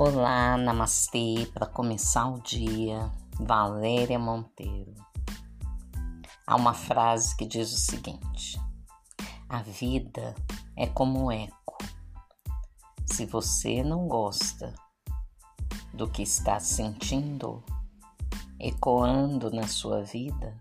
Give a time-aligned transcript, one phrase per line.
[0.00, 4.94] Olá, namastê, para começar o dia, Valéria Monteiro.
[6.46, 8.60] Há uma frase que diz o seguinte:
[9.48, 10.36] A vida
[10.76, 11.76] é como um eco.
[13.06, 14.72] Se você não gosta
[15.92, 17.64] do que está sentindo,
[18.60, 20.60] ecoando na sua vida,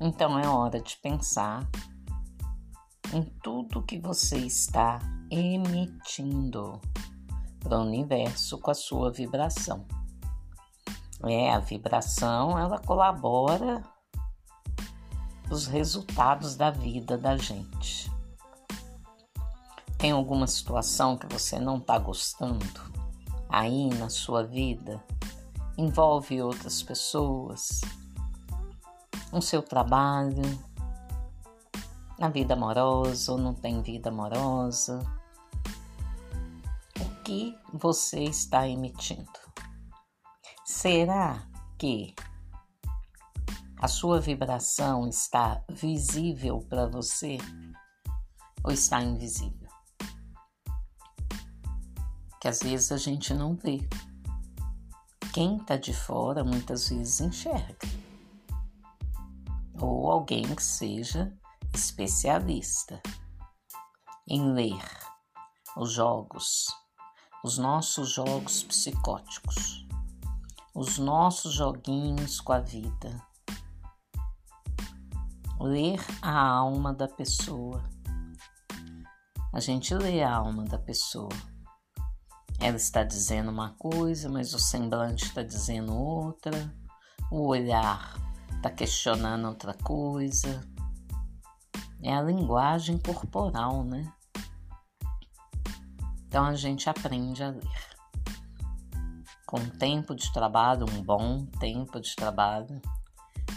[0.00, 1.64] então é hora de pensar
[3.14, 4.98] em tudo que você está
[5.30, 6.80] emitindo
[7.68, 9.86] para o universo com a sua vibração.
[11.24, 13.82] É, a vibração ela colabora
[15.50, 18.10] os resultados da vida da gente.
[19.98, 22.64] Tem alguma situação que você não está gostando
[23.48, 25.02] aí na sua vida?
[25.76, 27.80] Envolve outras pessoas,
[29.32, 30.42] no seu trabalho,
[32.18, 35.17] na vida amorosa ou não tem vida amorosa
[37.28, 39.28] que você está emitindo?
[40.64, 41.46] Será
[41.78, 42.14] que
[43.76, 47.36] a sua vibração está visível para você
[48.64, 49.68] ou está invisível?
[52.40, 53.86] Que às vezes a gente não vê.
[55.34, 57.76] Quem está de fora muitas vezes enxerga.
[59.78, 61.30] Ou alguém que seja
[61.74, 63.02] especialista
[64.26, 64.82] em ler
[65.76, 66.68] os jogos
[67.44, 69.86] os nossos jogos psicóticos,
[70.74, 73.22] os nossos joguinhos com a vida.
[75.60, 77.82] Ler a alma da pessoa.
[79.52, 81.32] A gente lê a alma da pessoa.
[82.60, 86.74] Ela está dizendo uma coisa, mas o semblante está dizendo outra.
[87.30, 88.14] O olhar
[88.56, 90.60] está questionando outra coisa.
[92.02, 94.12] É a linguagem corporal, né?
[96.28, 97.88] Então a gente aprende a ler.
[99.46, 102.82] Com tempo de trabalho, um bom tempo de trabalho,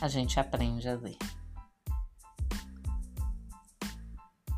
[0.00, 1.18] a gente aprende a ler.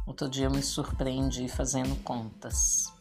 [0.06, 2.92] Outro dia eu me surpreendi fazendo contas.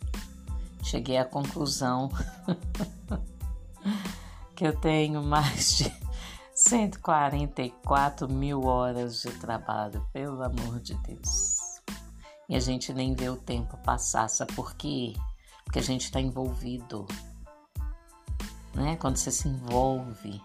[0.82, 2.10] Cheguei à conclusão
[4.56, 5.94] que eu tenho mais de
[6.56, 11.61] 144 mil horas de trabalho, pelo amor de Deus
[12.52, 14.30] e a gente nem vê o tempo passar.
[14.30, 15.14] Sabe por quê?
[15.64, 17.08] Porque a gente está envolvido.
[18.76, 18.98] Né?
[18.98, 20.42] Quando você se envolve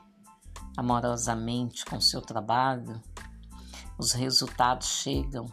[0.76, 3.02] amorosamente com o seu trabalho,
[3.98, 5.46] os resultados chegam.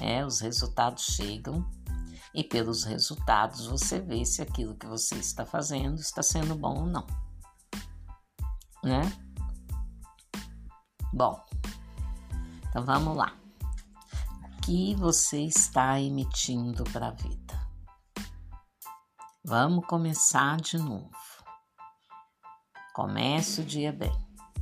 [0.00, 1.68] É, os resultados chegam
[2.32, 6.86] e pelos resultados você vê se aquilo que você está fazendo está sendo bom ou
[6.86, 7.06] não.
[8.82, 9.02] Né?
[11.12, 11.44] Bom,
[12.70, 13.36] então vamos lá
[14.68, 17.58] que você está emitindo para a vida.
[19.42, 21.10] Vamos começar de novo.
[22.94, 24.12] Comece o dia bem,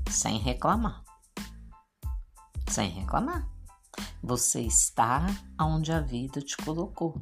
[0.09, 1.03] sem reclamar.
[2.71, 3.51] Sem reclamar.
[4.23, 5.27] Você está
[5.61, 7.21] onde a vida te colocou.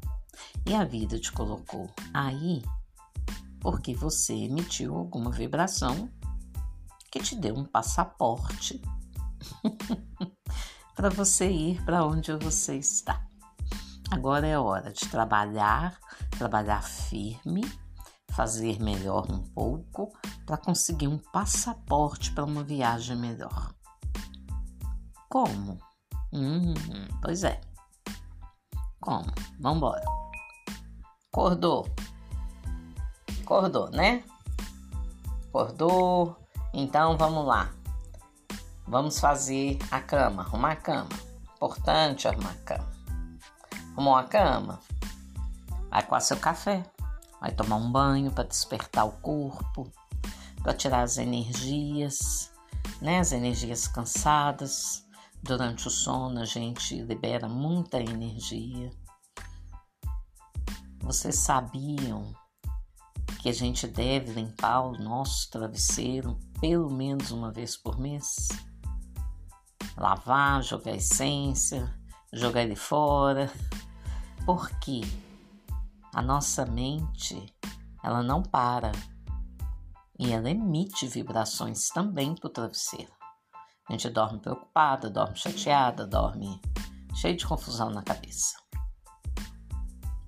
[0.66, 2.62] E a vida te colocou aí
[3.60, 6.10] porque você emitiu alguma vibração
[7.10, 8.82] que te deu um passaporte
[10.94, 13.24] para você ir para onde você está.
[14.10, 15.98] Agora é hora de trabalhar,
[16.38, 17.62] trabalhar firme,
[18.30, 20.12] fazer melhor um pouco
[20.46, 23.74] para conseguir um passaporte para uma viagem melhor.
[25.28, 25.78] Como?
[26.32, 26.74] Hum,
[27.20, 27.60] pois é.
[29.00, 29.26] Como?
[29.58, 30.04] Vambora.
[31.32, 31.86] Acordou.
[33.42, 34.22] Acordou, né?
[35.48, 36.36] Acordou.
[36.72, 37.70] Então vamos lá.
[38.86, 41.08] Vamos fazer a cama, arrumar a cama.
[41.56, 42.92] Importante arrumar a cama.
[43.92, 44.80] Arrumou a cama?
[45.90, 46.84] Vai coar seu café.
[47.40, 49.90] Vai tomar um banho para despertar o corpo,
[50.62, 52.52] para tirar as energias,
[53.00, 53.20] né?
[53.20, 55.04] As energias cansadas.
[55.42, 58.90] Durante o sono a gente libera muita energia.
[61.00, 62.32] Vocês sabiam
[63.40, 68.48] que a gente deve limpar o nosso travesseiro pelo menos uma vez por mês?
[69.96, 71.92] Lavar, jogar essência,
[72.32, 73.50] jogar ele fora.
[74.44, 75.00] Porque
[76.12, 77.46] a nossa mente,
[78.02, 78.92] ela não para
[80.18, 83.12] e ela emite vibrações também para o travesseiro.
[83.88, 86.60] A gente dorme preocupada, dorme chateada, dorme
[87.14, 88.56] cheio de confusão na cabeça.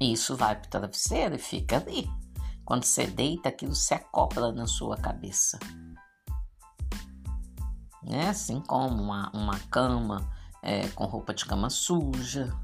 [0.00, 2.08] E isso vai para o travesseiro e fica ali.
[2.64, 5.58] Quando você deita, aquilo se acopla na sua cabeça
[8.06, 8.28] né?
[8.28, 10.30] Assim como uma, uma cama
[10.62, 12.56] é, com roupa de cama suja,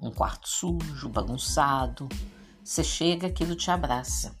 [0.00, 2.08] um quarto sujo, bagunçado,
[2.62, 4.36] Você chega, aquilo te abraça.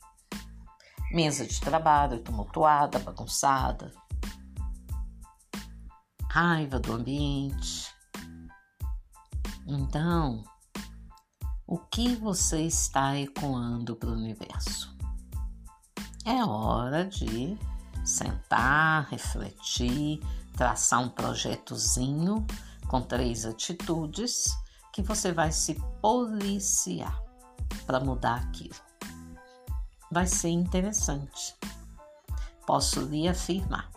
[1.10, 3.92] Mesa de trabalho tumultuada, bagunçada.
[6.30, 7.92] Raiva do ambiente.
[9.66, 10.42] Então,
[11.66, 14.96] o que você está ecoando para o universo?
[16.24, 17.58] É hora de
[18.04, 20.20] sentar, refletir,
[20.56, 22.46] traçar um projetozinho
[22.88, 24.56] com três atitudes
[24.92, 27.22] que você vai se policiar
[27.86, 28.76] para mudar aquilo.
[30.10, 31.56] Vai ser interessante.
[32.66, 33.90] Posso lhe afirmar.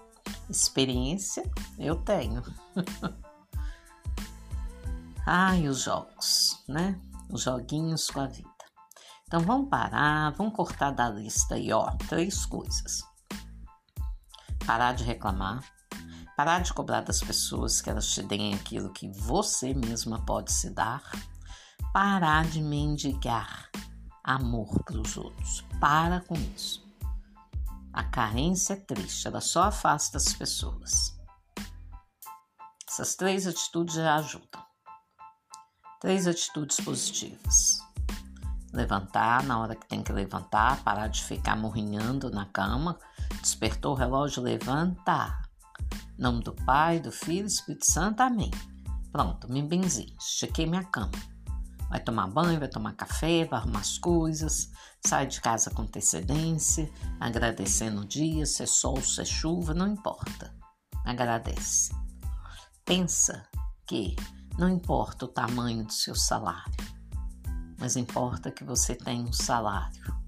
[0.50, 1.44] Experiência
[1.78, 2.42] eu tenho.
[5.26, 7.00] Ai, os jogos, né?
[7.30, 8.50] Os joguinhos com a vida.
[9.28, 13.04] Então vamos parar, vamos cortar da lista aí, ó, três coisas.
[14.66, 15.64] Parar de reclamar,
[16.36, 20.70] parar de cobrar das pessoas que elas te deem aquilo que você mesma pode se
[20.70, 21.04] dar,
[21.94, 23.70] parar de mendigar
[24.24, 25.64] amor para os outros.
[25.80, 26.84] Para com isso.
[27.94, 31.16] A carência é triste, ela só afasta as pessoas.
[32.90, 34.66] Essas três atitudes já ajudam.
[36.02, 37.86] Três atitudes positivas
[38.76, 43.00] levantar na hora que tem que levantar, parar de ficar morrinhando na cama.
[43.46, 45.40] Despertou o relógio, levanta.
[46.18, 48.50] Em nome do Pai, do Filho do Espírito Santo, amém.
[49.12, 51.12] Pronto, me benzi, estiquei minha cama.
[51.88, 54.72] Vai tomar banho, vai tomar café, vai arrumar as coisas,
[55.06, 59.90] sai de casa com antecedência, agradecendo o dia, se é sol, se é chuva, não
[59.90, 60.52] importa.
[61.06, 61.94] Agradece.
[62.84, 63.48] Pensa
[63.86, 64.16] que
[64.58, 66.84] não importa o tamanho do seu salário,
[67.78, 70.25] mas importa que você tenha um salário.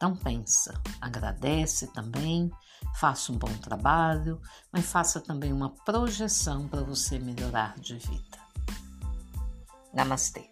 [0.00, 2.50] Então pensa, agradece também,
[2.98, 4.40] faça um bom trabalho,
[4.72, 8.38] mas faça também uma projeção para você melhorar de vida.
[9.92, 10.49] Namastê.